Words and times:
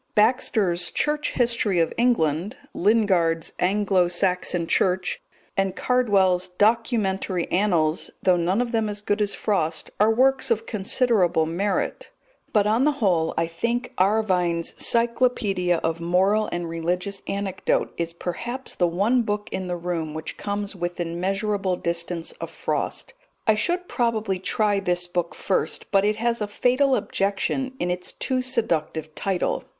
Baxter's 0.15 0.89
Church 0.89 1.33
History 1.33 1.77
of 1.79 1.93
England, 1.95 2.57
Lingard's 2.73 3.53
Anglo 3.59 4.07
Saxon 4.07 4.65
Church, 4.65 5.21
and 5.55 5.75
Cardwell's 5.75 6.47
Documentary 6.47 7.45
Annals, 7.51 8.09
though 8.23 8.35
none 8.35 8.61
of 8.63 8.71
them 8.71 8.89
as 8.89 9.01
good 9.01 9.21
as 9.21 9.35
Frost, 9.35 9.91
are 9.99 10.09
works 10.09 10.49
of 10.49 10.65
considerable 10.65 11.45
merit; 11.45 12.09
but 12.51 12.65
on 12.65 12.83
the 12.83 12.93
whole 12.93 13.35
I 13.37 13.45
think 13.45 13.93
Arvine's 13.99 14.73
Cyclopedia 14.83 15.77
of 15.83 16.01
Moral 16.01 16.49
and 16.51 16.67
Religious 16.67 17.21
Anecdote 17.27 17.93
is 17.95 18.11
perhaps 18.11 18.73
the 18.73 18.87
one 18.87 19.21
book 19.21 19.49
in 19.51 19.67
the 19.67 19.77
room 19.77 20.15
which 20.15 20.35
comes 20.35 20.75
within 20.75 21.19
measurable 21.19 21.75
distance 21.75 22.31
of 22.41 22.49
Frost. 22.49 23.13
I 23.45 23.53
should 23.53 23.87
probably 23.87 24.39
try 24.39 24.79
this 24.79 25.05
book 25.05 25.35
first, 25.35 25.91
but 25.91 26.03
it 26.03 26.15
has 26.15 26.41
a 26.41 26.47
fatal 26.47 26.95
objection 26.95 27.73
in 27.79 27.91
its 27.91 28.11
too 28.13 28.41
seductive 28.41 29.13
title. 29.13 29.63